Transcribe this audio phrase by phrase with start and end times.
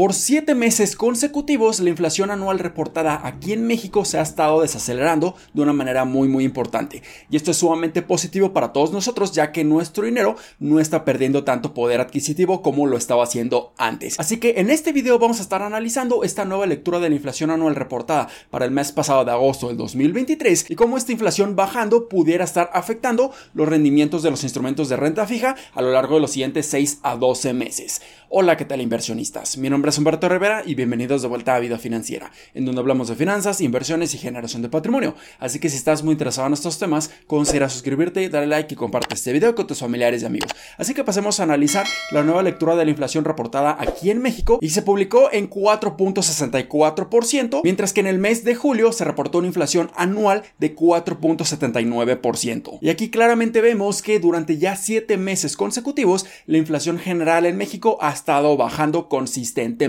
[0.00, 5.34] Por siete meses consecutivos, la inflación anual reportada aquí en México se ha estado desacelerando
[5.52, 7.02] de una manera muy muy importante.
[7.28, 11.44] Y esto es sumamente positivo para todos nosotros, ya que nuestro dinero no está perdiendo
[11.44, 14.18] tanto poder adquisitivo como lo estaba haciendo antes.
[14.18, 17.50] Así que en este video vamos a estar analizando esta nueva lectura de la inflación
[17.50, 22.08] anual reportada para el mes pasado de agosto del 2023 y cómo esta inflación bajando
[22.08, 26.22] pudiera estar afectando los rendimientos de los instrumentos de renta fija a lo largo de
[26.22, 28.00] los siguientes 6 a 12 meses.
[28.30, 29.58] Hola, ¿qué tal inversionistas?
[29.58, 33.08] Mi nombre es Humberto Rivera y bienvenidos de vuelta a Vida Financiera, en donde hablamos
[33.08, 35.16] de finanzas, inversiones y generación de patrimonio.
[35.40, 39.14] Así que si estás muy interesado en estos temas, considera suscribirte, darle like y comparte
[39.14, 40.52] este video con tus familiares y amigos.
[40.78, 44.60] Así que pasemos a analizar la nueva lectura de la inflación reportada aquí en México
[44.60, 49.48] y se publicó en 4.64%, mientras que en el mes de julio se reportó una
[49.48, 52.78] inflación anual de 4.79%.
[52.80, 57.98] Y aquí claramente vemos que durante ya 7 meses consecutivos, la inflación general en México
[58.00, 59.79] ha estado bajando consistentemente.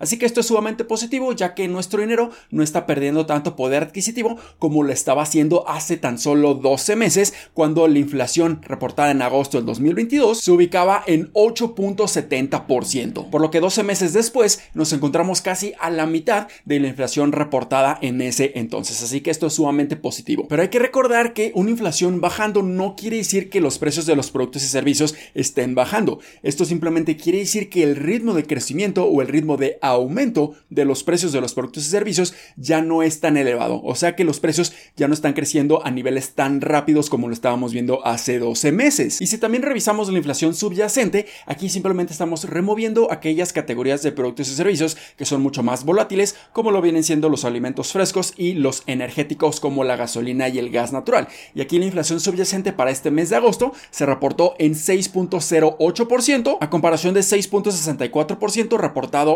[0.00, 3.82] Así que esto es sumamente positivo ya que nuestro dinero no está perdiendo tanto poder
[3.82, 9.22] adquisitivo como lo estaba haciendo hace tan solo 12 meses cuando la inflación reportada en
[9.22, 15.40] agosto del 2022 se ubicaba en 8.70%, por lo que 12 meses después nos encontramos
[15.40, 19.54] casi a la mitad de la inflación reportada en ese entonces, así que esto es
[19.54, 20.46] sumamente positivo.
[20.48, 24.16] Pero hay que recordar que una inflación bajando no quiere decir que los precios de
[24.16, 29.04] los productos y servicios estén bajando, esto simplemente quiere decir que el ritmo de crecimiento
[29.04, 33.02] o el ritmo de aumento de los precios de los productos y servicios ya no
[33.02, 33.80] es tan elevado.
[33.82, 37.34] O sea que los precios ya no están creciendo a niveles tan rápidos como lo
[37.34, 39.20] estábamos viendo hace 12 meses.
[39.20, 44.48] Y si también revisamos la inflación subyacente, aquí simplemente estamos removiendo aquellas categorías de productos
[44.48, 48.54] y servicios que son mucho más volátiles, como lo vienen siendo los alimentos frescos y
[48.54, 51.28] los energéticos como la gasolina y el gas natural.
[51.54, 56.70] Y aquí la inflación subyacente para este mes de agosto se reportó en 6.08% a
[56.70, 57.48] comparación de 6.
[57.50, 58.78] 64%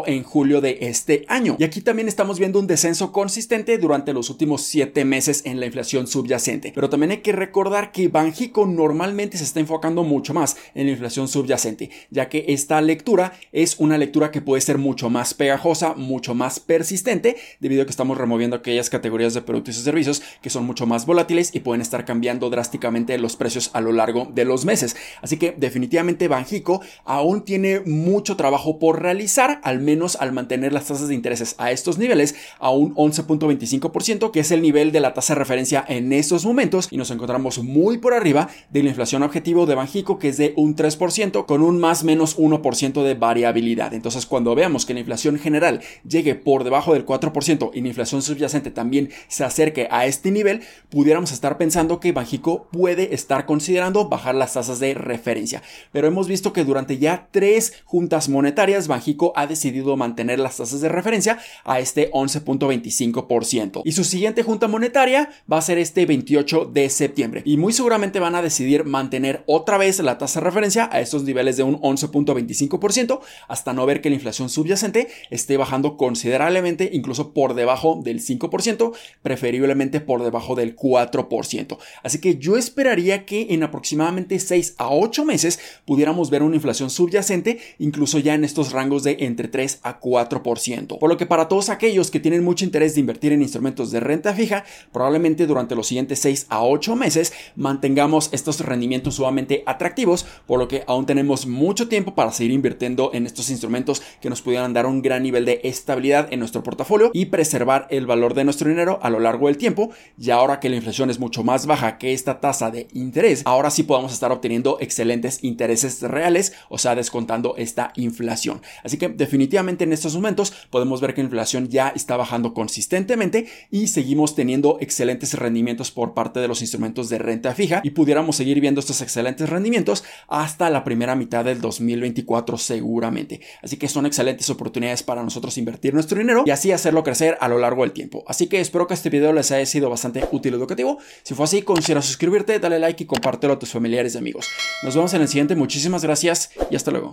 [0.06, 1.56] en julio de este año.
[1.58, 5.66] Y aquí también estamos viendo un descenso consistente durante los últimos 7 meses en la
[5.66, 6.70] inflación subyacente.
[6.72, 10.92] Pero también hay que recordar que Banjico normalmente se está enfocando mucho más en la
[10.92, 15.94] inflación subyacente, ya que esta lectura es una lectura que puede ser mucho más pegajosa,
[15.94, 20.50] mucho más persistente, debido a que estamos removiendo aquellas categorías de productos y servicios que
[20.50, 24.44] son mucho más volátiles y pueden estar cambiando drásticamente los precios a lo largo de
[24.44, 24.94] los meses.
[25.22, 30.86] Así que definitivamente Banjico aún tiene mucho trabajo por realizar, al menos al mantener las
[30.86, 35.14] tasas de intereses a estos niveles a un 11.25%, que es el nivel de la
[35.14, 39.22] tasa de referencia en estos momentos, y nos encontramos muy por arriba de la inflación
[39.22, 43.94] objetivo de Banjico, que es de un 3%, con un más menos 1% de variabilidad.
[43.94, 48.22] Entonces, cuando veamos que la inflación general llegue por debajo del 4% y la inflación
[48.22, 54.08] subyacente también se acerque a este nivel, pudiéramos estar pensando que Banjico puede estar considerando
[54.08, 55.62] bajar las tasas de referencia.
[55.92, 59.61] Pero hemos visto que durante ya tres juntas monetarias, Banjico ha decidido
[59.96, 63.82] mantener las tasas de referencia a este 11.25%.
[63.84, 67.42] Y su siguiente junta monetaria va a ser este 28 de septiembre.
[67.44, 71.24] Y muy seguramente van a decidir mantener otra vez la tasa de referencia a estos
[71.24, 77.32] niveles de un 11.25% hasta no ver que la inflación subyacente esté bajando considerablemente, incluso
[77.32, 81.78] por debajo del 5%, preferiblemente por debajo del 4%.
[82.02, 86.90] Así que yo esperaría que en aproximadamente 6 a 8 meses pudiéramos ver una inflación
[86.90, 90.98] subyacente, incluso ya en estos rangos de entre 3 a 4%.
[90.98, 94.00] Por lo que para todos aquellos que tienen mucho interés de invertir en instrumentos de
[94.00, 100.26] renta fija, probablemente durante los siguientes 6 a 8 meses mantengamos estos rendimientos sumamente atractivos,
[100.46, 104.42] por lo que aún tenemos mucho tiempo para seguir invirtiendo en estos instrumentos que nos
[104.42, 108.44] pudieran dar un gran nivel de estabilidad en nuestro portafolio y preservar el valor de
[108.44, 109.90] nuestro dinero a lo largo del tiempo.
[110.18, 113.70] Y ahora que la inflación es mucho más baja que esta tasa de interés, ahora
[113.70, 118.62] sí podemos estar obteniendo excelentes intereses reales, o sea, descontando esta inflación.
[118.82, 119.08] Así que
[119.42, 124.36] definitivamente en estos momentos podemos ver que la inflación ya está bajando consistentemente y seguimos
[124.36, 128.78] teniendo excelentes rendimientos por parte de los instrumentos de renta fija y pudiéramos seguir viendo
[128.78, 133.40] estos excelentes rendimientos hasta la primera mitad del 2024 seguramente.
[133.62, 137.48] Así que son excelentes oportunidades para nosotros invertir nuestro dinero y así hacerlo crecer a
[137.48, 138.22] lo largo del tiempo.
[138.28, 140.98] Así que espero que este video les haya sido bastante útil y educativo.
[141.24, 144.46] Si fue así, considera suscribirte, dale like y compártelo a tus familiares y amigos.
[144.84, 145.56] Nos vemos en el siguiente.
[145.56, 147.12] Muchísimas gracias y hasta luego.